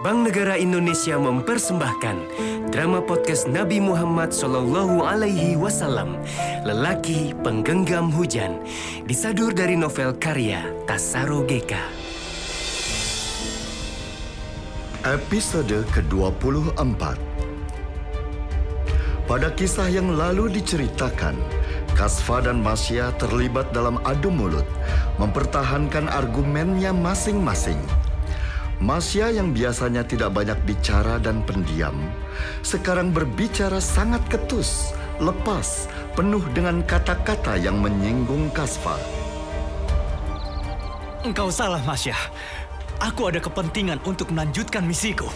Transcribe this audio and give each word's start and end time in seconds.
Bank 0.00 0.32
Negara 0.32 0.56
Indonesia 0.56 1.20
mempersembahkan 1.20 2.16
drama 2.72 3.04
podcast 3.04 3.44
Nabi 3.44 3.84
Muhammad 3.84 4.32
Sallallahu 4.32 5.04
Alaihi 5.04 5.60
Wasallam, 5.60 6.16
Lelaki 6.64 7.36
Penggenggam 7.44 8.08
Hujan, 8.08 8.64
disadur 9.04 9.52
dari 9.52 9.76
novel 9.76 10.16
karya 10.16 10.64
Tasaro 10.88 11.44
Geka. 11.44 11.84
Episode 15.04 15.84
ke-24 15.92 17.02
Pada 19.28 19.52
kisah 19.52 19.92
yang 19.92 20.16
lalu 20.16 20.48
diceritakan, 20.48 21.36
Kasfa 21.92 22.48
dan 22.48 22.64
Masya 22.64 23.12
terlibat 23.20 23.76
dalam 23.76 24.00
adu 24.08 24.32
mulut, 24.32 24.64
mempertahankan 25.20 26.08
argumennya 26.08 26.96
masing-masing. 26.96 27.76
Masya 28.80 29.36
yang 29.36 29.52
biasanya 29.52 30.00
tidak 30.08 30.32
banyak 30.32 30.56
bicara 30.64 31.20
dan 31.20 31.44
pendiam, 31.44 31.92
sekarang 32.64 33.12
berbicara 33.12 33.76
sangat 33.76 34.24
ketus, 34.32 34.96
lepas, 35.20 35.84
penuh 36.16 36.40
dengan 36.56 36.80
kata-kata 36.88 37.60
yang 37.60 37.76
menyinggung 37.76 38.48
Kasfa. 38.56 38.96
Engkau 41.28 41.52
salah, 41.52 41.84
Masya. 41.84 42.16
Aku 43.04 43.28
ada 43.28 43.36
kepentingan 43.36 44.00
untuk 44.00 44.32
melanjutkan 44.32 44.80
misiku. 44.88 45.28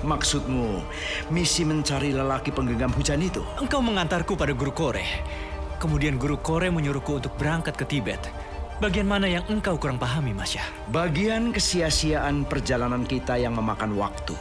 Maksudmu, 0.00 0.80
misi 1.28 1.68
mencari 1.68 2.16
lelaki 2.16 2.48
penggenggam 2.48 2.96
hujan 2.96 3.20
itu? 3.20 3.44
Engkau 3.60 3.84
mengantarku 3.84 4.40
pada 4.40 4.56
Guru 4.56 4.72
Kore. 4.72 5.04
Kemudian 5.76 6.16
Guru 6.16 6.40
Kore 6.40 6.72
menyuruhku 6.72 7.20
untuk 7.20 7.36
berangkat 7.36 7.76
ke 7.76 7.84
Tibet. 7.84 8.24
Bagian 8.80 9.12
mana 9.12 9.28
yang 9.28 9.44
engkau 9.52 9.76
kurang 9.76 10.00
pahami, 10.00 10.32
Masya? 10.32 10.64
Bagian 10.88 11.52
kesia-siaan 11.52 12.48
perjalanan 12.48 13.04
kita 13.04 13.36
yang 13.36 13.52
memakan 13.52 13.92
waktu. 13.92 14.32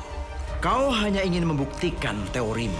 Kau 0.64 0.96
hanya 0.96 1.20
ingin 1.28 1.44
membuktikan 1.44 2.16
teorimu, 2.32 2.80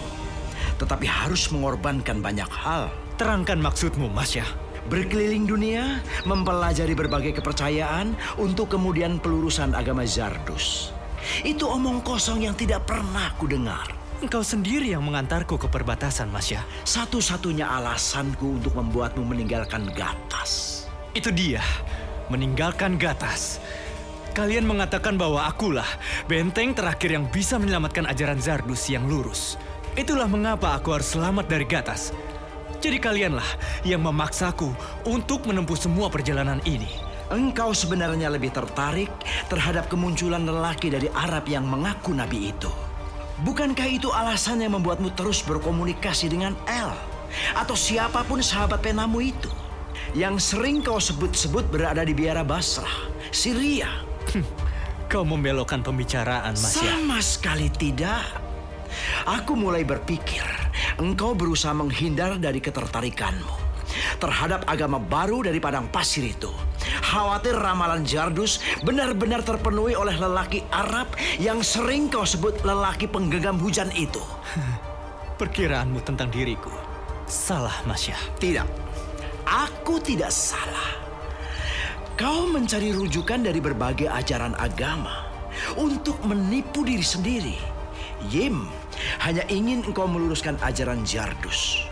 tetapi 0.80 1.04
harus 1.04 1.52
mengorbankan 1.52 2.24
banyak 2.24 2.48
hal. 2.48 2.88
Terangkan 3.20 3.60
maksudmu, 3.60 4.08
Masya. 4.08 4.48
Berkeliling 4.88 5.44
dunia, 5.44 6.00
mempelajari 6.24 6.96
berbagai 6.96 7.44
kepercayaan 7.44 8.16
untuk 8.40 8.72
kemudian 8.72 9.20
pelurusan 9.20 9.76
agama 9.76 10.08
Zardus. 10.08 10.96
Itu 11.44 11.68
omong 11.68 12.08
kosong 12.08 12.40
yang 12.40 12.56
tidak 12.56 12.88
pernah 12.88 13.36
kudengar. 13.36 13.92
Engkau 14.24 14.48
sendiri 14.48 14.96
yang 14.96 15.04
mengantarku 15.04 15.60
ke 15.60 15.68
perbatasan, 15.68 16.32
Masya. 16.32 16.64
Satu-satunya 16.88 17.68
alasanku 17.68 18.64
untuk 18.64 18.80
membuatmu 18.80 19.28
meninggalkan 19.28 19.92
Gatas. 19.92 20.79
Itu 21.18 21.34
dia, 21.34 21.66
meninggalkan 22.30 23.02
Gatas. 23.02 23.58
Kalian 24.38 24.70
mengatakan 24.70 25.18
bahwa 25.18 25.42
akulah 25.42 25.88
benteng 26.30 26.78
terakhir 26.78 27.18
yang 27.18 27.26
bisa 27.34 27.58
menyelamatkan 27.58 28.06
ajaran 28.06 28.38
Zardus 28.38 28.86
yang 28.94 29.10
lurus. 29.10 29.58
Itulah 29.98 30.30
mengapa 30.30 30.78
aku 30.78 30.94
harus 30.94 31.18
selamat 31.18 31.50
dari 31.50 31.66
Gatas. 31.66 32.14
Jadi 32.80 33.02
kalianlah 33.02 33.50
yang 33.84 34.06
memaksaku 34.06 34.70
untuk 35.10 35.50
menempuh 35.50 35.76
semua 35.76 36.08
perjalanan 36.14 36.62
ini. 36.64 36.88
Engkau 37.34 37.74
sebenarnya 37.74 38.30
lebih 38.30 38.54
tertarik 38.54 39.10
terhadap 39.50 39.90
kemunculan 39.90 40.46
lelaki 40.46 40.94
dari 40.94 41.10
Arab 41.12 41.50
yang 41.50 41.66
mengaku 41.66 42.14
nabi 42.14 42.54
itu. 42.54 42.70
Bukankah 43.42 43.90
itu 43.90 44.14
alasan 44.14 44.62
yang 44.62 44.78
membuatmu 44.78 45.10
terus 45.18 45.42
berkomunikasi 45.42 46.30
dengan 46.30 46.54
El? 46.70 46.94
Atau 47.58 47.74
siapa 47.74 48.26
pun 48.26 48.42
sahabat 48.42 48.82
penamu 48.82 49.22
itu? 49.26 49.59
Yang 50.18 50.54
sering 50.54 50.82
kau 50.82 50.98
sebut-sebut 50.98 51.70
berada 51.70 52.02
di 52.02 52.18
biara 52.18 52.42
Basrah, 52.42 53.10
Syria. 53.30 53.90
Kau 55.10 55.26
membelokkan 55.26 55.82
pembicaraan, 55.82 56.54
Masya. 56.54 56.86
Sama 56.86 57.18
sekali 57.22 57.70
tidak. 57.74 58.22
Aku 59.26 59.54
mulai 59.54 59.86
berpikir 59.86 60.42
engkau 60.98 61.38
berusaha 61.38 61.74
menghindar 61.78 62.42
dari 62.42 62.58
ketertarikanmu 62.58 63.70
terhadap 64.22 64.66
agama 64.70 64.98
baru 65.02 65.46
dari 65.46 65.58
padang 65.62 65.90
pasir 65.90 66.26
itu. 66.26 66.50
Khawatir 67.06 67.58
ramalan 67.58 68.06
Jardus 68.06 68.62
benar-benar 68.86 69.42
terpenuhi 69.46 69.98
oleh 69.98 70.14
lelaki 70.18 70.66
Arab 70.70 71.10
yang 71.42 71.62
sering 71.62 72.10
kau 72.10 72.26
sebut 72.26 72.62
lelaki 72.66 73.10
penggenggam 73.10 73.58
hujan 73.58 73.90
itu. 73.94 74.22
Perkiraanmu 75.42 76.02
tentang 76.06 76.30
diriku 76.30 76.70
salah, 77.30 77.78
Masya. 77.86 78.18
Tidak, 78.42 78.68
aku 79.50 79.98
tidak 79.98 80.30
salah. 80.30 80.94
Kau 82.14 82.46
mencari 82.46 82.94
rujukan 82.94 83.42
dari 83.42 83.58
berbagai 83.58 84.06
ajaran 84.06 84.54
agama 84.62 85.26
untuk 85.80 86.22
menipu 86.22 86.86
diri 86.86 87.04
sendiri. 87.04 87.58
Yim 88.30 88.68
hanya 89.24 89.48
ingin 89.48 89.82
engkau 89.88 90.06
meluruskan 90.06 90.60
ajaran 90.62 91.02
Jardus. 91.08 91.88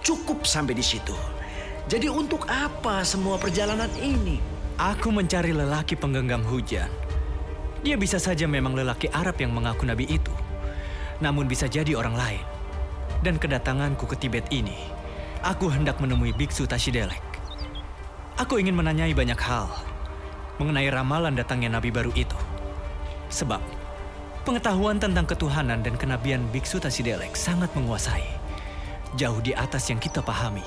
Cukup 0.00 0.48
sampai 0.48 0.74
di 0.74 0.82
situ. 0.82 1.14
Jadi 1.86 2.10
untuk 2.10 2.48
apa 2.50 3.06
semua 3.06 3.38
perjalanan 3.38 3.90
ini? 4.02 4.42
Aku 4.76 5.12
mencari 5.14 5.54
lelaki 5.54 5.94
penggenggam 5.94 6.42
hujan. 6.44 6.90
Dia 7.84 7.94
bisa 7.94 8.18
saja 8.18 8.48
memang 8.48 8.74
lelaki 8.74 9.06
Arab 9.12 9.38
yang 9.38 9.54
mengaku 9.54 9.86
nabi 9.86 10.08
itu. 10.08 10.32
Namun 11.22 11.46
bisa 11.46 11.70
jadi 11.70 11.94
orang 11.94 12.16
lain. 12.16 12.44
Dan 13.22 13.40
kedatanganku 13.40 14.04
ke 14.04 14.16
Tibet 14.20 14.44
ini, 14.52 14.76
aku 15.42 15.72
hendak 15.72 15.98
menemui 15.98 16.32
Biksu 16.32 16.64
Tashidelek. 16.64 17.22
Aku 18.36 18.60
ingin 18.60 18.76
menanyai 18.76 19.16
banyak 19.16 19.40
hal 19.40 19.68
mengenai 20.56 20.88
ramalan 20.88 21.36
datangnya 21.36 21.76
nabi 21.76 21.92
baru 21.92 22.12
itu. 22.16 22.36
Sebab 23.28 23.60
pengetahuan 24.44 24.96
tentang 24.96 25.28
ketuhanan 25.28 25.84
dan 25.84 25.96
kenabian 26.00 26.44
Biksu 26.52 26.80
Tashidelek 26.80 27.36
sangat 27.36 27.72
menguasai. 27.76 28.24
Jauh 29.16 29.40
di 29.40 29.56
atas 29.56 29.88
yang 29.88 30.00
kita 30.00 30.20
pahami. 30.20 30.64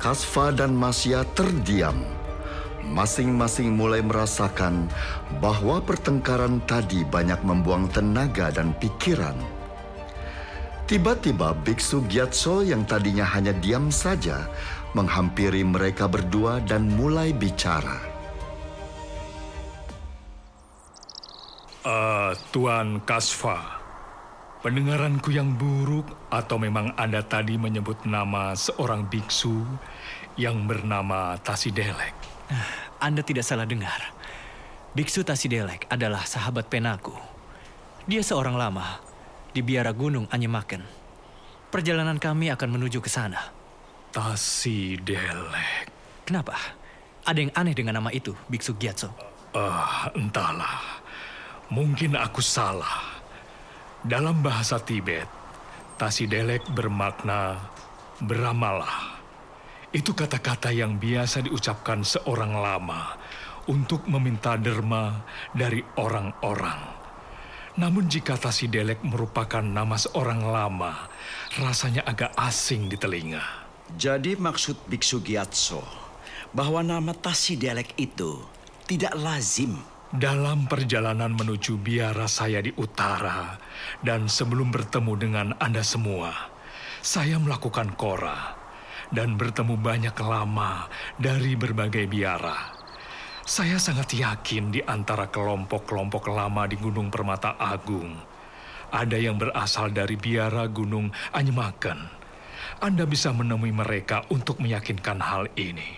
Kasfa 0.00 0.52
dan 0.52 0.72
Masya 0.72 1.24
terdiam. 1.36 1.96
Masing-masing 2.86 3.74
mulai 3.74 3.98
merasakan 3.98 4.86
bahwa 5.42 5.82
pertengkaran 5.82 6.62
tadi 6.70 7.02
banyak 7.02 7.42
membuang 7.42 7.90
tenaga 7.90 8.54
dan 8.54 8.70
pikiran. 8.78 9.34
Tiba-tiba 10.86 11.50
Biksu 11.66 12.06
Gyatso 12.06 12.62
yang 12.62 12.86
tadinya 12.86 13.26
hanya 13.34 13.50
diam 13.58 13.90
saja 13.90 14.46
menghampiri 14.94 15.66
mereka 15.66 16.06
berdua 16.06 16.62
dan 16.62 16.86
mulai 16.86 17.34
bicara. 17.34 17.98
Uh, 21.82 22.30
Tuan 22.54 23.02
Kasfa, 23.02 23.82
pendengaranku 24.62 25.34
yang 25.34 25.58
buruk 25.58 26.06
atau 26.30 26.54
memang 26.54 26.94
Anda 26.94 27.18
tadi 27.26 27.58
menyebut 27.58 28.06
nama 28.06 28.54
seorang 28.54 29.10
biksu 29.10 29.66
yang 30.38 30.70
bernama 30.70 31.34
Tasidelek? 31.42 32.14
Anda 33.02 33.26
tidak 33.26 33.42
salah 33.42 33.66
dengar. 33.66 34.14
Biksu 34.94 35.26
Tasidelek 35.26 35.90
adalah 35.90 36.22
sahabat 36.22 36.70
penaku. 36.70 37.18
Dia 38.06 38.22
seorang 38.22 38.54
lama 38.54 39.05
di 39.56 39.64
biara 39.64 39.96
gunung 39.96 40.28
Anyemaken. 40.28 40.84
Perjalanan 41.72 42.20
kami 42.20 42.52
akan 42.52 42.76
menuju 42.76 43.00
ke 43.00 43.08
sana. 43.08 43.40
Tasidelek. 44.12 45.88
Kenapa? 46.28 46.60
Ada 47.24 47.40
yang 47.40 47.52
aneh 47.56 47.72
dengan 47.72 47.96
nama 47.96 48.12
itu, 48.12 48.36
Biksu 48.52 48.76
Gyatso? 48.76 49.08
Ah, 49.56 50.12
entahlah. 50.12 51.00
Mungkin 51.72 52.20
aku 52.20 52.44
salah. 52.44 53.16
Dalam 54.04 54.44
bahasa 54.44 54.76
Tibet, 54.76 55.24
Tasidelek 55.96 56.68
bermakna 56.76 57.56
beramalah. 58.20 59.16
Itu 59.88 60.12
kata-kata 60.12 60.68
yang 60.68 61.00
biasa 61.00 61.40
diucapkan 61.48 62.04
seorang 62.04 62.52
lama 62.52 63.16
untuk 63.72 64.04
meminta 64.04 64.60
derma 64.60 65.24
dari 65.56 65.80
orang-orang. 65.96 67.05
Namun 67.76 68.08
jika 68.08 68.40
Tasidelek 68.40 69.04
merupakan 69.04 69.60
nama 69.60 70.00
seorang 70.00 70.40
lama, 70.48 71.12
rasanya 71.60 72.08
agak 72.08 72.32
asing 72.40 72.88
di 72.88 72.96
telinga. 72.96 73.44
Jadi 74.00 74.32
maksud 74.32 74.88
Biksu 74.88 75.20
Gyatso 75.20 75.84
bahwa 76.56 76.80
nama 76.80 77.12
Tasidelek 77.12 77.92
itu 78.00 78.40
tidak 78.88 79.12
lazim. 79.20 79.76
Dalam 80.08 80.64
perjalanan 80.64 81.36
menuju 81.36 81.76
biara 81.76 82.24
saya 82.24 82.64
di 82.64 82.72
utara 82.80 83.60
dan 84.00 84.24
sebelum 84.24 84.72
bertemu 84.72 85.12
dengan 85.20 85.46
Anda 85.60 85.84
semua, 85.84 86.32
saya 87.04 87.36
melakukan 87.36 87.92
kora 87.92 88.56
dan 89.12 89.36
bertemu 89.36 89.76
banyak 89.76 90.16
lama 90.24 90.88
dari 91.20 91.52
berbagai 91.58 92.08
biara. 92.08 92.75
Saya 93.46 93.78
sangat 93.78 94.10
yakin 94.10 94.74
di 94.74 94.82
antara 94.82 95.30
kelompok-kelompok 95.30 96.34
lama 96.34 96.66
di 96.66 96.74
Gunung 96.74 97.14
Permata 97.14 97.54
Agung, 97.54 98.18
ada 98.90 99.14
yang 99.14 99.38
berasal 99.38 99.94
dari 99.94 100.18
biara 100.18 100.66
Gunung 100.66 101.14
Anyemaken. 101.30 102.10
Anda 102.82 103.06
bisa 103.06 103.30
menemui 103.30 103.70
mereka 103.70 104.26
untuk 104.34 104.58
meyakinkan 104.58 105.22
hal 105.22 105.46
ini. 105.54 105.94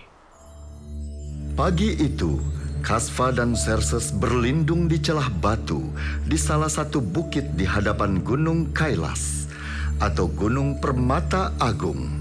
Pagi 1.57 1.97
itu, 1.97 2.37
Kasva 2.85 3.33
dan 3.33 3.57
Xerxes 3.57 4.13
berlindung 4.13 4.85
di 4.85 5.01
celah 5.01 5.33
batu 5.33 5.89
di 6.29 6.37
salah 6.37 6.69
satu 6.69 7.01
bukit 7.01 7.57
di 7.57 7.65
hadapan 7.65 8.21
Gunung 8.21 8.77
Kailas 8.77 9.49
atau 9.97 10.29
Gunung 10.29 10.85
Permata 10.85 11.57
Agung. 11.57 12.18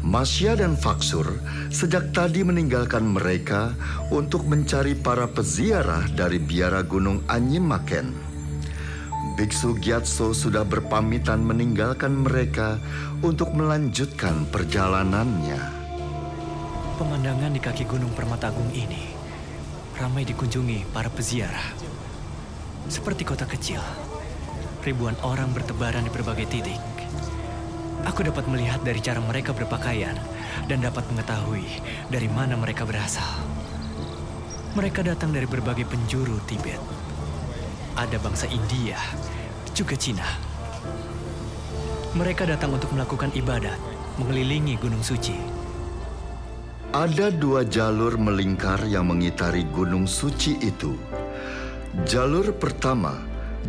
Masya 0.00 0.56
dan 0.56 0.80
Faksur 0.80 1.28
sejak 1.68 2.16
tadi 2.16 2.40
meninggalkan 2.40 3.04
mereka 3.04 3.76
untuk 4.08 4.48
mencari 4.48 4.96
para 4.96 5.28
peziarah 5.28 6.08
dari 6.16 6.40
biara 6.40 6.80
Gunung 6.80 7.20
Anyimaken. 7.28 8.16
Biksu 9.36 9.76
Gyatso 9.76 10.32
sudah 10.32 10.64
berpamitan 10.64 11.44
meninggalkan 11.44 12.24
mereka 12.24 12.80
untuk 13.20 13.52
melanjutkan 13.52 14.48
perjalanannya. 14.48 15.60
Pemandangan 16.96 17.52
di 17.52 17.60
kaki 17.60 17.84
Gunung 17.84 18.12
Permata 18.16 18.48
Agung 18.48 18.72
ini 18.72 19.04
ramai 20.00 20.24
dikunjungi 20.24 20.88
para 20.96 21.12
peziarah. 21.12 21.76
Seperti 22.88 23.28
kota 23.28 23.44
kecil, 23.44 23.84
ribuan 24.80 25.16
orang 25.20 25.52
bertebaran 25.52 26.08
di 26.08 26.12
berbagai 26.12 26.48
titik. 26.48 26.89
Aku 28.08 28.24
dapat 28.24 28.48
melihat 28.48 28.80
dari 28.80 29.00
cara 29.04 29.20
mereka 29.20 29.52
berpakaian 29.52 30.16
dan 30.64 30.80
dapat 30.80 31.04
mengetahui 31.12 31.66
dari 32.08 32.28
mana 32.32 32.56
mereka 32.56 32.88
berasal. 32.88 33.44
Mereka 34.72 35.04
datang 35.04 35.34
dari 35.34 35.44
berbagai 35.44 35.84
penjuru 35.84 36.40
Tibet. 36.48 36.80
Ada 37.98 38.16
bangsa 38.22 38.48
India, 38.48 38.96
juga 39.76 39.98
Cina. 39.98 40.24
Mereka 42.16 42.48
datang 42.48 42.72
untuk 42.72 42.94
melakukan 42.96 43.34
ibadat, 43.36 43.76
mengelilingi 44.16 44.80
Gunung 44.80 45.04
Suci. 45.04 45.36
Ada 46.90 47.30
dua 47.30 47.62
jalur 47.62 48.18
melingkar 48.18 48.82
yang 48.82 49.06
mengitari 49.06 49.62
gunung 49.62 50.10
suci 50.10 50.58
itu. 50.58 50.98
Jalur 52.02 52.50
pertama 52.58 53.14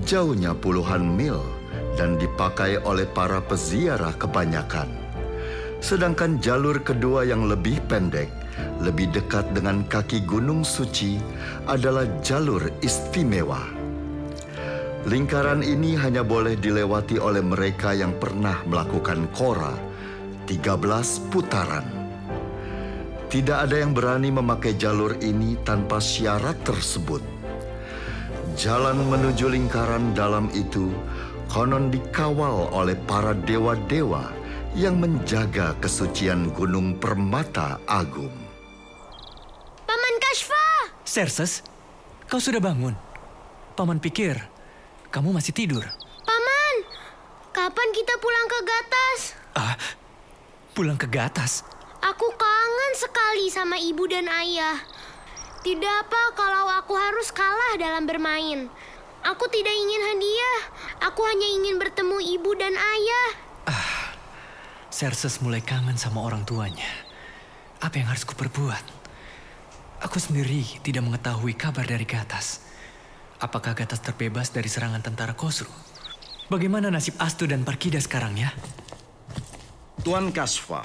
jauhnya 0.02 0.58
puluhan 0.58 1.06
mil 1.06 1.61
dan 2.02 2.18
dipakai 2.18 2.82
oleh 2.82 3.06
para 3.06 3.38
peziarah 3.46 4.18
kebanyakan. 4.18 4.90
Sedangkan 5.86 6.42
jalur 6.42 6.82
kedua 6.82 7.22
yang 7.22 7.46
lebih 7.46 7.78
pendek, 7.86 8.34
lebih 8.82 9.14
dekat 9.14 9.46
dengan 9.54 9.86
kaki 9.86 10.26
gunung 10.26 10.66
suci 10.66 11.22
adalah 11.70 12.10
jalur 12.26 12.74
istimewa. 12.82 13.62
Lingkaran 15.06 15.62
ini 15.62 15.94
hanya 15.94 16.26
boleh 16.26 16.58
dilewati 16.58 17.22
oleh 17.22 17.46
mereka 17.46 17.94
yang 17.94 18.18
pernah 18.18 18.66
melakukan 18.66 19.30
kora, 19.38 19.78
13 20.50 21.30
putaran. 21.30 21.86
Tidak 23.30 23.58
ada 23.62 23.78
yang 23.78 23.94
berani 23.94 24.34
memakai 24.34 24.74
jalur 24.74 25.22
ini 25.22 25.54
tanpa 25.62 26.02
syarat 26.02 26.58
tersebut. 26.66 27.22
Jalan 28.58 29.06
menuju 29.06 29.54
lingkaran 29.54 30.18
dalam 30.18 30.50
itu 30.54 30.90
konon 31.52 31.92
dikawal 31.92 32.72
oleh 32.72 32.96
para 32.96 33.36
dewa-dewa 33.36 34.32
yang 34.72 35.04
menjaga 35.04 35.76
kesucian 35.84 36.48
Gunung 36.56 36.96
Permata 36.96 37.76
Agung. 37.92 38.32
Paman 39.84 40.16
Kashfa! 40.24 40.96
Serses, 41.04 41.60
kau 42.32 42.40
sudah 42.40 42.64
bangun. 42.64 42.96
Paman 43.76 44.00
pikir 44.00 44.40
kamu 45.12 45.36
masih 45.36 45.52
tidur. 45.52 45.84
Paman, 46.24 46.76
kapan 47.52 47.90
kita 47.92 48.16
pulang 48.24 48.48
ke 48.48 48.60
Gatas? 48.64 49.20
Ah, 49.52 49.76
pulang 50.72 50.96
ke 50.96 51.12
Gatas? 51.12 51.68
Aku 52.00 52.32
kangen 52.32 52.94
sekali 52.96 53.52
sama 53.52 53.76
ibu 53.76 54.08
dan 54.08 54.32
ayah. 54.32 54.80
Tidak 55.68 55.96
apa 56.08 56.32
kalau 56.32 56.80
aku 56.80 56.96
harus 56.96 57.28
kalah 57.36 57.76
dalam 57.76 58.08
bermain. 58.08 58.72
Aku 59.22 59.46
tidak 59.54 59.74
ingin 59.74 60.02
hadiah. 60.02 60.60
Aku 61.10 61.22
hanya 61.30 61.46
ingin 61.46 61.78
bertemu 61.78 62.18
ibu 62.40 62.52
dan 62.58 62.74
ayah. 62.74 63.30
Ah, 63.70 64.18
Serses 64.90 65.38
mulai 65.46 65.62
kangen 65.62 65.98
sama 65.98 66.26
orang 66.26 66.42
tuanya. 66.42 66.90
Apa 67.82 68.02
yang 68.02 68.10
harus 68.10 68.26
kuperbuat? 68.26 68.82
Aku 70.02 70.18
sendiri 70.18 70.66
tidak 70.82 71.06
mengetahui 71.06 71.54
kabar 71.54 71.86
dari 71.86 72.06
Gatas. 72.10 72.66
Apakah 73.38 73.78
Gatas 73.78 74.02
terbebas 74.02 74.50
dari 74.50 74.70
serangan 74.70 75.06
tentara 75.06 75.38
Kosru? 75.38 75.70
Bagaimana 76.50 76.90
nasib 76.90 77.14
Astu 77.22 77.46
dan 77.46 77.62
Parkida 77.62 78.02
sekarang 78.02 78.38
ya? 78.38 78.50
Tuan 80.02 80.34
Kasva, 80.34 80.82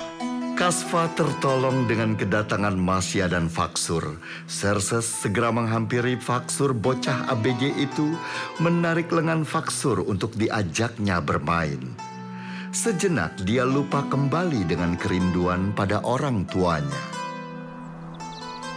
Kasva 0.56 1.12
tertolong 1.12 1.85
dengan 1.85 2.17
kedatangan 2.17 2.73
Masya 2.81 3.29
dan 3.29 3.53
Faksur. 3.53 4.17
Serses 4.49 5.05
segera 5.05 5.53
menghampiri 5.53 6.17
Faksur 6.17 6.73
bocah 6.73 7.29
ABG 7.29 7.76
itu, 7.76 8.17
menarik 8.56 9.12
lengan 9.12 9.44
Faksur 9.44 10.00
untuk 10.08 10.32
diajaknya 10.32 11.20
bermain. 11.20 11.85
Sejenak 12.73 13.37
dia 13.44 13.69
lupa 13.69 14.08
kembali 14.08 14.64
dengan 14.64 14.97
kerinduan 14.97 15.76
pada 15.76 16.00
orang 16.00 16.49
tuanya. 16.49 17.05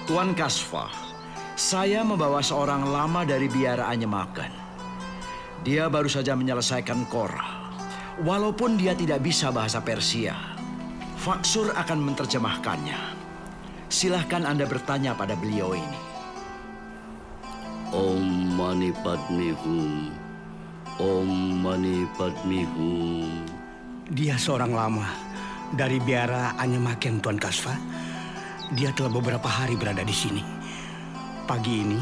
Tuan 0.04 0.36
Kasva, 0.36 0.92
saya 1.56 2.04
membawa 2.04 2.44
seorang 2.44 2.92
lama 2.92 3.24
dari 3.24 3.48
biara 3.48 3.88
Anyemakan. 3.88 4.52
Dia 5.64 5.88
baru 5.88 6.12
saja 6.12 6.36
menyelesaikan 6.36 7.08
Korah. 7.08 7.72
Walaupun 8.20 8.75
dia 8.75 8.92
tidak 9.00 9.24
bisa 9.24 9.48
bahasa 9.48 9.80
Persia, 9.80 10.49
Faksur 11.19 11.75
akan 11.75 12.00
menerjemahkannya. 12.00 12.95
Silahkan 13.92 14.48
Anda 14.48 14.63
bertanya 14.63 15.12
pada 15.12 15.36
beliau 15.36 15.75
ini. 15.75 16.00
Om 17.92 18.56
Mani 18.56 18.95
Padme 19.04 19.51
Hum. 19.60 20.16
Om 20.95 21.60
Mani 21.60 22.07
Padme 22.16 22.63
Hum. 22.71 23.44
Dia 24.07 24.39
seorang 24.39 24.71
lama 24.71 25.12
dari 25.75 26.00
biara 26.00 26.56
Anyamaken 26.56 27.19
Tuan 27.19 27.36
Kasva. 27.36 27.75
Dia 28.72 28.95
telah 28.95 29.12
beberapa 29.12 29.51
hari 29.51 29.75
berada 29.75 30.07
di 30.07 30.15
sini. 30.15 30.44
Pagi 31.44 31.83
ini 31.83 32.00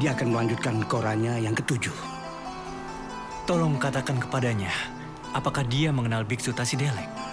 dia 0.00 0.16
akan 0.16 0.32
melanjutkan 0.32 0.80
koranya 0.88 1.36
yang 1.36 1.52
ketujuh. 1.52 1.92
Tolong 3.44 3.76
katakan 3.76 4.16
kepadanya, 4.16 4.72
apakah 5.36 5.68
dia 5.68 5.92
mengenal 5.92 6.24
Biksu 6.24 6.56
Tasidelek? 6.56 7.23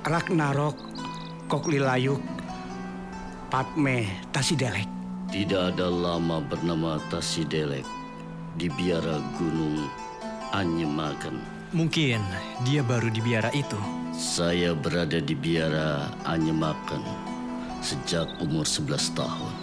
Ragnarok 0.00 0.80
Koklilayuk 1.44 2.24
Padme 3.52 4.08
Tasidelek. 4.32 4.88
Tidak 5.28 5.76
ada 5.76 5.92
lama 5.92 6.40
bernama 6.40 6.96
Tasidelek 7.12 7.84
di 8.56 8.72
biara 8.72 9.20
gunung 9.36 9.92
Anyemaken. 10.56 11.36
Mungkin 11.76 12.16
dia 12.64 12.80
baru 12.80 13.12
di 13.12 13.20
biara 13.20 13.52
itu. 13.52 13.76
Saya 14.16 14.72
berada 14.72 15.20
di 15.20 15.36
biara 15.36 16.08
Anyemaken 16.24 17.04
sejak 17.84 18.24
umur 18.40 18.64
11 18.64 19.12
tahun. 19.12 19.54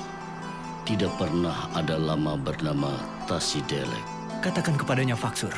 Tidak 0.86 1.18
pernah 1.18 1.66
ada 1.74 1.98
lama 1.98 2.38
bernama 2.38 2.94
Tasidelek. 3.26 4.06
Katakan 4.46 4.78
kepadanya 4.78 5.18
Faksur. 5.18 5.52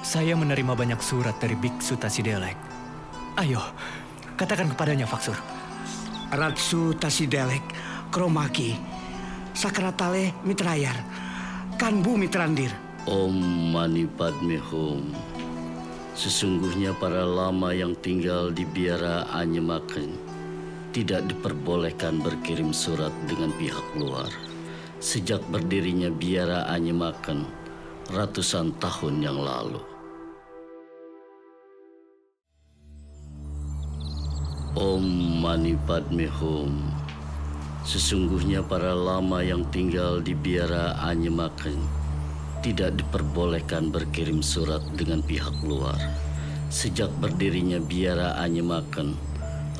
Saya 0.00 0.32
menerima 0.32 0.72
banyak 0.72 1.00
surat 1.04 1.36
dari 1.36 1.60
Biksu 1.60 2.00
Tasidelek. 2.00 2.56
Ayo, 3.38 3.62
Katakan 4.38 4.70
kepadanya, 4.70 5.10
Faksur. 5.10 5.34
Ratsu 6.30 6.94
Tasidelek, 6.94 7.64
Kromaki, 8.14 8.78
Sakratale 9.50 10.30
Mitrayar, 10.46 10.94
Kanbu 11.74 12.14
Mitrandir. 12.14 12.70
Om 13.10 13.34
Mani 13.74 14.06
Padme 14.06 14.62
Hum. 14.70 15.10
Sesungguhnya 16.14 16.94
para 16.94 17.26
lama 17.26 17.74
yang 17.74 17.98
tinggal 17.98 18.54
di 18.54 18.62
biara 18.62 19.26
Anyemaken 19.34 20.14
tidak 20.94 21.26
diperbolehkan 21.26 22.22
berkirim 22.22 22.70
surat 22.70 23.14
dengan 23.26 23.50
pihak 23.54 23.86
luar 23.94 24.30
sejak 24.98 25.38
berdirinya 25.46 26.10
biara 26.10 26.66
Anyemaken 26.66 27.46
ratusan 28.10 28.74
tahun 28.82 29.22
yang 29.22 29.38
lalu. 29.38 29.78
Om 34.78 35.42
Mani 35.42 35.74
Padme 35.74 36.30
Hum. 36.38 36.86
Sesungguhnya 37.82 38.62
para 38.62 38.94
lama 38.94 39.42
yang 39.42 39.66
tinggal 39.74 40.22
di 40.22 40.38
biara 40.38 40.94
Anyemaken 41.02 41.82
tidak 42.62 42.94
diperbolehkan 42.94 43.90
berkirim 43.90 44.38
surat 44.38 44.78
dengan 44.94 45.18
pihak 45.18 45.50
luar 45.66 45.98
sejak 46.70 47.10
berdirinya 47.18 47.82
biara 47.82 48.38
Anyemaken 48.38 49.18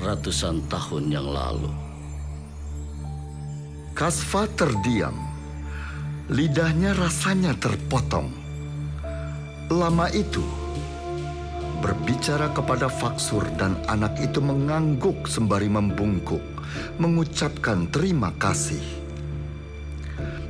ratusan 0.02 0.66
tahun 0.66 1.14
yang 1.14 1.30
lalu. 1.30 1.70
Kasva 3.94 4.50
terdiam. 4.58 5.14
Lidahnya 6.26 6.98
rasanya 6.98 7.54
terpotong. 7.54 8.34
Lama 9.70 10.10
itu, 10.10 10.42
berbicara 11.78 12.50
kepada 12.50 12.90
Faksur 12.90 13.47
dan 13.54 13.78
anak 13.87 14.18
itu 14.18 14.42
mengangguk 14.42 15.26
sembari 15.30 15.70
membungkuk, 15.70 16.42
mengucapkan 16.99 17.87
terima 17.88 18.35
kasih. 18.37 18.82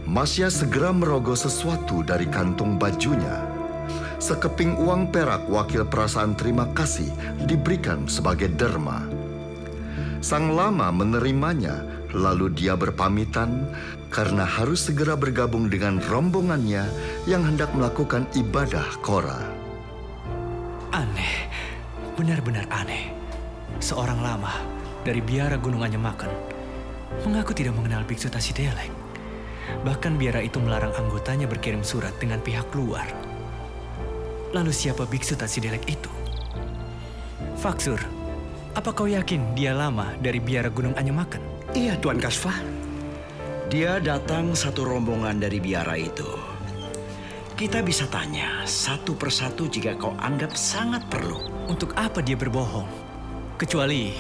Masya 0.08 0.49
segera 0.49 0.88
merogoh 0.88 1.37
sesuatu 1.37 2.00
dari 2.00 2.25
kantung 2.32 2.80
bajunya. 2.80 3.44
Sekeping 4.18 4.80
uang 4.80 5.12
perak 5.12 5.44
wakil 5.47 5.85
perasaan 5.85 6.32
terima 6.32 6.64
kasih 6.73 7.12
diberikan 7.44 8.08
sebagai 8.08 8.49
derma. 8.49 9.04
Sang 10.25 10.56
lama 10.56 10.90
menerimanya, 10.90 11.85
lalu 12.16 12.50
dia 12.50 12.75
berpamitan 12.75 13.68
karena 14.08 14.49
harus 14.49 14.88
segera 14.88 15.14
bergabung 15.14 15.68
dengan 15.68 16.00
rombongannya 16.00 16.88
yang 17.28 17.44
hendak 17.44 17.70
melakukan 17.76 18.25
ibadah 18.32 18.88
Kora. 19.04 19.57
Aneh, 20.88 21.52
benar-benar 22.16 22.64
aneh. 22.73 23.12
Seorang 23.76 24.25
lama 24.25 24.57
dari 25.04 25.21
biara 25.21 25.61
Gunung 25.61 25.85
Anyemaken 25.85 26.33
mengaku 27.28 27.52
tidak 27.52 27.76
mengenal 27.76 28.09
Biksu 28.09 28.33
Tasidelek. 28.33 28.88
Bahkan 29.85 30.16
biara 30.16 30.40
itu 30.40 30.57
melarang 30.57 30.97
anggotanya 30.97 31.45
berkirim 31.45 31.85
surat 31.85 32.16
dengan 32.16 32.40
pihak 32.40 32.73
luar. 32.73 33.04
Lalu 34.57 34.73
siapa 34.73 35.04
Biksu 35.04 35.37
Tasidelek 35.37 35.85
itu? 35.85 36.09
Faksur, 37.61 38.00
apa 38.73 38.88
kau 38.97 39.04
yakin 39.04 39.52
dia 39.52 39.76
lama 39.76 40.16
dari 40.25 40.40
biara 40.40 40.73
Gunung 40.73 40.97
Anyemaken? 40.97 41.76
Iya, 41.76 42.00
Tuan 42.00 42.16
Kasva. 42.16 42.57
Dia 43.68 44.00
datang 44.00 44.57
satu 44.57 44.88
rombongan 44.88 45.37
dari 45.37 45.61
biara 45.61 46.00
itu. 46.00 46.57
Kita 47.58 47.82
bisa 47.82 48.06
tanya 48.06 48.62
satu 48.70 49.18
persatu 49.18 49.66
jika 49.66 49.98
kau 49.98 50.14
anggap 50.22 50.54
sangat 50.54 51.02
perlu. 51.10 51.42
Untuk 51.66 51.90
apa 51.98 52.22
dia 52.22 52.38
berbohong? 52.38 52.86
Kecuali 53.58 54.14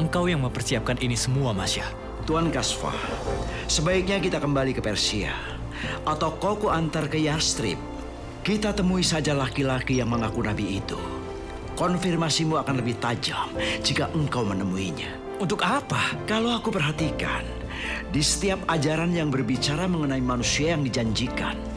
engkau 0.00 0.24
yang 0.24 0.40
mempersiapkan 0.40 0.96
ini 1.04 1.12
semua, 1.12 1.52
Masya. 1.52 1.84
Tuan 2.24 2.48
Kasva, 2.48 2.96
sebaiknya 3.68 4.16
kita 4.24 4.40
kembali 4.40 4.72
ke 4.72 4.80
Persia. 4.80 5.36
Atau 6.08 6.40
kau 6.40 6.56
ku 6.56 6.72
antar 6.72 7.12
ke 7.12 7.20
Yastrib. 7.20 7.76
Kita 8.40 8.72
temui 8.72 9.04
saja 9.04 9.36
laki-laki 9.36 10.00
yang 10.00 10.08
mengaku 10.08 10.40
nabi 10.40 10.80
itu. 10.80 10.96
Konfirmasimu 11.76 12.56
akan 12.56 12.80
lebih 12.80 12.96
tajam 13.04 13.52
jika 13.84 14.08
engkau 14.16 14.48
menemuinya. 14.48 15.12
Untuk 15.36 15.60
apa? 15.60 16.16
Kalau 16.24 16.56
aku 16.56 16.72
perhatikan, 16.72 17.44
di 18.08 18.24
setiap 18.24 18.64
ajaran 18.64 19.12
yang 19.12 19.28
berbicara 19.28 19.84
mengenai 19.84 20.24
manusia 20.24 20.72
yang 20.72 20.80
dijanjikan, 20.80 21.67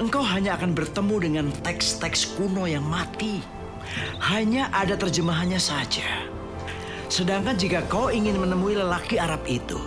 engkau 0.00 0.22
hanya 0.22 0.56
akan 0.56 0.72
bertemu 0.72 1.16
dengan 1.20 1.46
teks-teks 1.62 2.36
kuno 2.36 2.64
yang 2.68 2.84
mati. 2.84 3.40
Hanya 4.18 4.72
ada 4.72 4.96
terjemahannya 4.96 5.60
saja. 5.60 6.26
Sedangkan 7.12 7.54
jika 7.54 7.84
kau 7.86 8.08
ingin 8.10 8.40
menemui 8.40 8.74
lelaki 8.74 9.20
Arab 9.20 9.44
itu, 9.46 9.78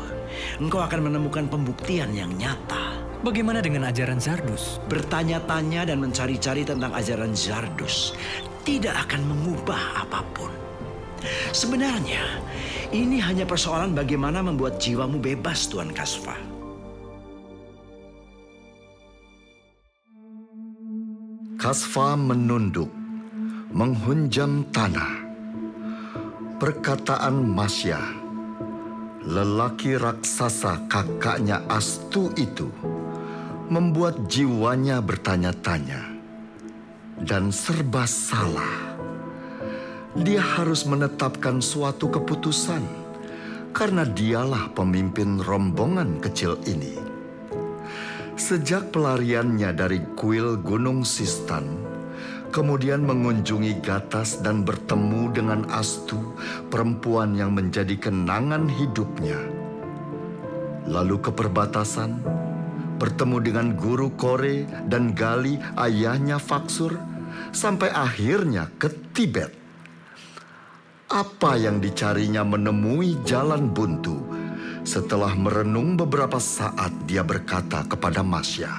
engkau 0.61 0.79
akan 0.79 1.11
menemukan 1.11 1.49
pembuktian 1.49 2.13
yang 2.13 2.31
nyata. 2.37 2.97
Bagaimana 3.25 3.65
dengan 3.65 3.89
ajaran 3.89 4.21
Zardus? 4.21 4.77
Bertanya-tanya 4.85 5.89
dan 5.89 5.97
mencari-cari 5.97 6.61
tentang 6.61 6.93
ajaran 6.93 7.33
Zardus 7.33 8.13
tidak 8.61 9.07
akan 9.07 9.25
mengubah 9.25 10.05
apa 10.05 10.21
pun. 10.35 10.51
Sebenarnya, 11.55 12.23
ini 12.91 13.17
hanya 13.17 13.47
persoalan 13.47 13.95
bagaimana 13.95 14.43
membuat 14.43 14.77
jiwamu 14.77 15.17
bebas, 15.17 15.71
Tuan 15.71 15.89
Kasva. 15.95 16.56
Kasva 21.67 22.15
menunduk, 22.15 22.87
menghunjam 23.75 24.71
tanah. 24.71 25.19
Perkataan 26.63 27.43
Masya, 27.43 27.99
lelaki 29.27 29.99
raksasa 29.99 30.87
kakaknya 30.87 31.59
Astu 31.67 32.31
itu, 32.39 32.71
membuat 33.67 34.31
jiwanya 34.31 35.03
bertanya-tanya 35.03 36.07
dan 37.27 37.51
serba 37.51 38.07
salah. 38.07 38.95
Dia 40.15 40.39
harus 40.39 40.87
menetapkan 40.87 41.59
suatu 41.59 42.07
keputusan 42.07 42.87
karena 43.75 44.07
dialah 44.07 44.71
pemimpin 44.71 45.43
rombongan 45.43 46.23
kecil 46.23 46.55
ini. 46.63 47.16
Sejak 48.37 48.93
pelariannya 48.93 49.73
dari 49.73 49.97
kuil 50.13 50.61
Gunung 50.61 51.01
Sistan, 51.01 51.65
kemudian 52.53 53.01
mengunjungi 53.01 53.81
Gatas 53.81 54.45
dan 54.45 54.61
bertemu 54.61 55.33
dengan 55.33 55.65
Astu, 55.73 56.37
perempuan 56.69 57.33
yang 57.33 57.57
menjadi 57.57 57.97
kenangan 57.97 58.69
hidupnya. 58.69 59.41
Lalu 60.85 61.17
ke 61.17 61.33
perbatasan, 61.33 62.21
bertemu 63.01 63.37
dengan 63.41 63.67
guru 63.73 64.13
Kore 64.13 64.69
dan 64.85 65.17
Gali, 65.17 65.57
ayahnya 65.73 66.37
Faksur, 66.37 66.93
sampai 67.49 67.89
akhirnya 67.89 68.69
ke 68.77 69.17
Tibet. 69.17 69.49
Apa 71.09 71.57
yang 71.57 71.81
dicarinya 71.81 72.45
menemui 72.45 73.17
jalan 73.25 73.73
buntu. 73.73 74.36
Setelah 74.87 75.35
merenung 75.35 75.99
beberapa 75.99 76.39
saat, 76.39 76.95
dia 77.03 77.19
berkata 77.19 77.83
kepada 77.83 78.23
Masya, 78.23 78.71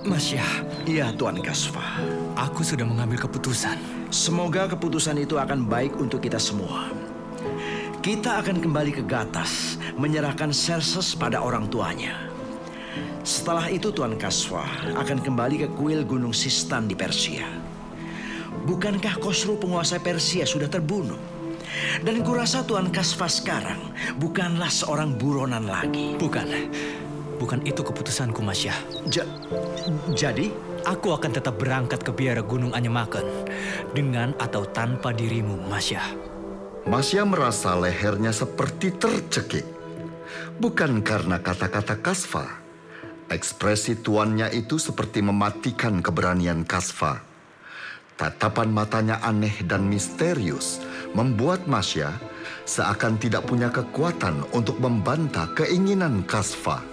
Masya, 0.00 0.40
Iya, 0.88 1.12
Tuan 1.12 1.44
Kasva. 1.44 2.00
aku 2.40 2.64
sudah 2.64 2.88
mengambil 2.88 3.20
keputusan. 3.20 3.76
Semoga 4.08 4.64
keputusan 4.64 5.20
itu 5.20 5.36
akan 5.36 5.68
baik 5.68 5.92
untuk 6.00 6.24
kita 6.24 6.40
semua. 6.40 6.88
Kita 8.00 8.40
akan 8.40 8.64
kembali 8.64 8.96
ke 8.96 9.04
Gatas, 9.04 9.76
menyerahkan 10.00 10.56
Serses 10.56 11.12
pada 11.12 11.44
orang 11.44 11.68
tuanya. 11.68 12.16
Setelah 13.20 13.68
itu 13.68 13.92
Tuan 13.92 14.16
Kaswa 14.16 14.64
akan 14.96 15.20
kembali 15.20 15.68
ke 15.68 15.76
kuil 15.76 16.00
Gunung 16.08 16.32
Sistan 16.32 16.88
di 16.88 16.96
Persia. 16.96 17.44
Bukankah 18.64 19.20
Khosru 19.20 19.60
penguasa 19.60 20.00
Persia 20.00 20.48
sudah 20.48 20.72
terbunuh? 20.72 21.39
Dan 22.00 22.22
kurasa 22.26 22.64
Tuan 22.66 22.90
Kasva 22.90 23.28
sekarang 23.28 23.80
bukanlah 24.18 24.70
seorang 24.70 25.16
buronan 25.16 25.66
lagi. 25.66 26.16
Bukan, 26.18 26.46
bukan 27.36 27.60
itu 27.66 27.80
keputusanku, 27.80 28.42
Masya. 28.42 28.74
Ja- 29.08 29.28
jadi, 30.14 30.50
Aku 30.88 31.12
akan 31.12 31.36
tetap 31.36 31.60
berangkat 31.60 32.00
ke 32.00 32.08
biara 32.08 32.40
Gunung 32.40 32.72
Anyemaken 32.72 33.44
dengan 33.92 34.32
atau 34.40 34.64
tanpa 34.64 35.12
dirimu, 35.12 35.68
Masya. 35.68 36.00
Masya 36.88 37.28
merasa 37.28 37.76
lehernya 37.76 38.32
seperti 38.32 38.88
tercekik. 38.96 39.68
Bukan 40.56 41.04
karena 41.04 41.36
kata-kata 41.36 42.00
Kasva. 42.00 42.48
Ekspresi 43.28 44.00
tuannya 44.00 44.48
itu 44.56 44.80
seperti 44.80 45.20
mematikan 45.20 46.00
keberanian 46.00 46.64
Kasva. 46.64 47.20
Tatapan 48.20 48.68
matanya 48.68 49.16
aneh 49.24 49.64
dan 49.64 49.88
misterius 49.88 50.84
membuat 51.16 51.64
Masya 51.64 52.12
seakan 52.68 53.16
tidak 53.16 53.48
punya 53.48 53.72
kekuatan 53.72 54.44
untuk 54.52 54.76
membantah 54.76 55.48
keinginan 55.56 56.20
Kasva. 56.28 56.84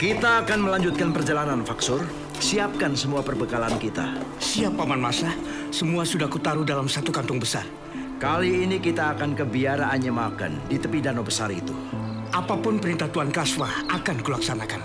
kita 0.00 0.42
akan 0.42 0.64
melanjutkan 0.64 1.12
perjalanan, 1.12 1.60
Faksur. 1.60 2.02
Siapkan 2.40 2.96
semua 2.96 3.20
perbekalan 3.20 3.76
kita. 3.76 4.16
Siap, 4.40 4.80
Paman 4.80 4.98
Masa. 4.98 5.30
Semua 5.68 6.02
sudah 6.02 6.26
kutaruh 6.26 6.64
dalam 6.64 6.88
satu 6.88 7.12
kantung 7.12 7.38
besar. 7.38 7.68
Kali 8.16 8.64
ini 8.64 8.80
kita 8.80 9.14
akan 9.14 9.36
ke 9.36 9.44
biara 9.44 9.92
Anyemaken 9.92 10.72
di 10.72 10.80
tepi 10.80 11.04
danau 11.04 11.22
besar 11.22 11.52
itu. 11.54 12.01
Apa 12.32 12.56
pun 12.56 12.80
perintah 12.80 13.12
Tuan 13.12 13.28
Kaswa 13.28 13.68
akan 13.92 14.24
kulaksanakan. 14.24 14.80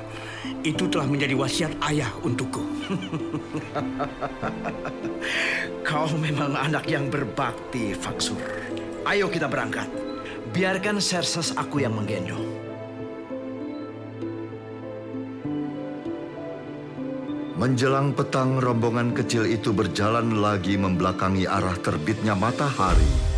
Itu 0.67 0.91
telah 0.91 1.07
menjadi 1.07 1.31
wasiat 1.31 1.79
ayah 1.87 2.11
untukku. 2.19 2.59
Kau 5.87 6.11
memang 6.19 6.59
anak 6.59 6.91
yang 6.91 7.07
berbakti, 7.07 7.95
Faksur. 7.95 8.43
Ayo 9.07 9.31
kita 9.31 9.47
berangkat. 9.47 9.87
Biarkan 10.51 10.99
Serses 10.99 11.55
aku 11.55 11.87
yang 11.87 11.95
menggendong. 11.95 12.43
Menjelang 17.55 18.11
petang, 18.11 18.59
rombongan 18.59 19.15
kecil 19.15 19.47
itu 19.47 19.71
berjalan 19.71 20.43
lagi 20.43 20.75
membelakangi 20.75 21.47
arah 21.47 21.79
terbitnya 21.79 22.35
matahari. 22.35 23.36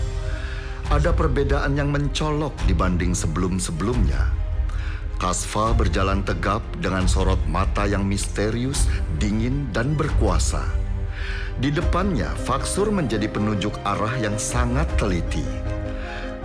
Ada 0.89 1.13
perbedaan 1.13 1.77
yang 1.77 1.93
mencolok 1.93 2.65
dibanding 2.65 3.13
sebelum-sebelumnya. 3.13 4.25
Kasva 5.21 5.77
berjalan 5.77 6.25
tegap 6.25 6.65
dengan 6.81 7.05
sorot 7.05 7.37
mata 7.45 7.85
yang 7.85 8.09
misterius, 8.09 8.89
dingin, 9.21 9.69
dan 9.69 9.93
berkuasa. 9.93 10.65
Di 11.61 11.69
depannya, 11.69 12.33
Faksur 12.41 12.89
menjadi 12.89 13.29
penunjuk 13.29 13.77
arah 13.85 14.17
yang 14.17 14.33
sangat 14.41 14.89
teliti. 14.97 15.45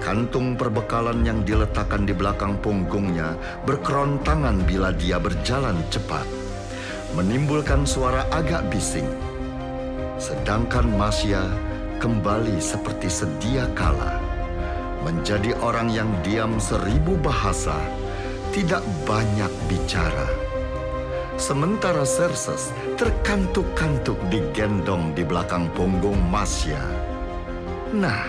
Kantung 0.04 0.60
perbekalan 0.60 1.24
yang 1.24 1.40
diletakkan 1.48 2.04
di 2.04 2.12
belakang 2.12 2.60
punggungnya 2.60 3.40
berkerontangan 3.64 4.60
bila 4.68 4.92
dia 4.92 5.16
berjalan 5.16 5.80
cepat 5.88 6.28
menimbulkan 7.16 7.86
suara 7.86 8.28
agak 8.28 8.68
bising. 8.68 9.08
Sedangkan 10.18 10.84
Masya 10.98 11.46
kembali 12.02 12.58
seperti 12.58 13.06
sedia 13.06 13.70
kala. 13.72 14.33
Menjadi 15.04 15.52
orang 15.60 15.92
yang 15.92 16.08
diam 16.24 16.56
seribu 16.56 17.20
bahasa, 17.20 17.76
tidak 18.56 18.80
banyak 19.04 19.52
bicara. 19.68 20.26
Sementara 21.36 22.08
Serses 22.08 22.72
terkantuk-kantuk 22.96 24.16
digendong 24.32 25.12
di 25.12 25.26
belakang 25.26 25.68
punggung 25.76 26.16
Masya. 26.32 26.80
Nah, 27.92 28.24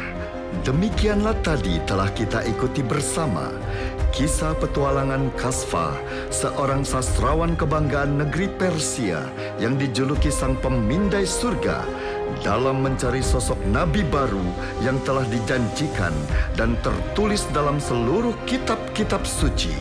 demikianlah 0.68 1.38
tadi 1.46 1.80
telah 1.88 2.12
kita 2.12 2.44
ikuti 2.44 2.84
bersama 2.84 3.54
kisah 4.16 4.56
petualangan 4.64 5.28
Kasfa, 5.36 5.92
seorang 6.32 6.88
sastrawan 6.88 7.60
kebanggaan 7.60 8.16
negeri 8.24 8.48
Persia 8.48 9.28
yang 9.60 9.76
dijuluki 9.76 10.32
sang 10.32 10.56
pemindai 10.64 11.28
surga 11.28 11.84
dalam 12.44 12.84
mencari 12.84 13.24
sosok 13.24 13.60
nabi 13.70 14.04
baru 14.08 14.44
yang 14.84 15.00
telah 15.08 15.24
dijanjikan 15.30 16.12
dan 16.60 16.76
tertulis 16.84 17.48
dalam 17.56 17.80
seluruh 17.80 18.36
kitab-kitab 18.50 19.24
suci. 19.24 19.72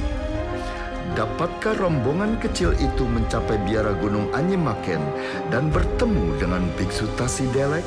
Dapatkah 1.15 1.79
rombongan 1.79 2.43
kecil 2.43 2.75
itu 2.75 3.07
mencapai 3.07 3.55
biara 3.63 3.95
Gunung 4.03 4.35
Anyimaken 4.35 4.99
dan 5.55 5.71
bertemu 5.71 6.35
dengan 6.43 6.67
Biksu 6.75 7.07
Tasidelek? 7.15 7.87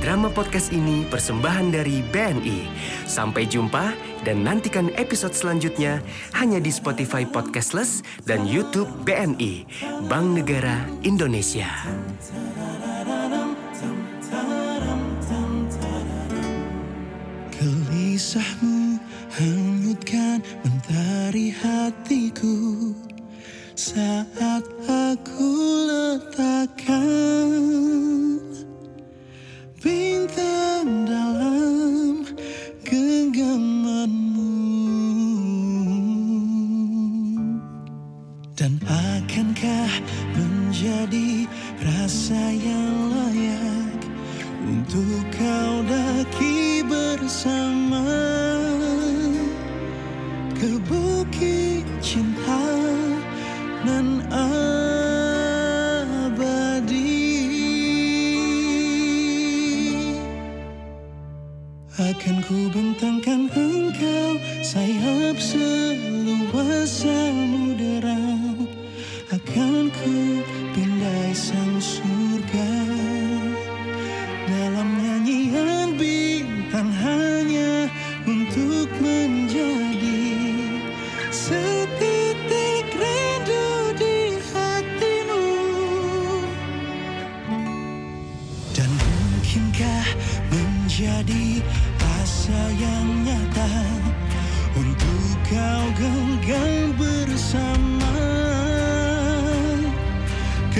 Drama 0.00 0.32
podcast 0.32 0.72
ini 0.72 1.04
persembahan 1.04 1.76
dari 1.76 2.00
BNI. 2.00 2.72
Sampai 3.04 3.44
jumpa 3.44 4.09
dan 4.24 4.44
nantikan 4.44 4.92
episode 4.96 5.32
selanjutnya 5.32 6.04
hanya 6.36 6.60
di 6.60 6.68
Spotify 6.68 7.24
Podcastless 7.24 8.04
dan 8.28 8.44
YouTube 8.44 8.88
BNI, 9.08 9.64
Bank 10.08 10.26
Negara 10.36 10.84
Indonesia. 11.02 11.68
Gelisahmu 17.60 18.96
hanyutkan 19.36 20.40
mentari 20.64 21.52
hatiku 21.52 22.92
saat 23.76 24.64
aku 24.88 25.49
akan 62.00 62.40
ku 62.48 62.72
bentangkan 62.72 63.52
engkau 63.52 64.40
sayap 64.64 65.36
seluas 65.36 67.04
samudera. 67.04 68.16
Akan 69.28 69.92
ku 69.92 70.19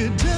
ke 0.01 0.09
dalam 0.17 0.30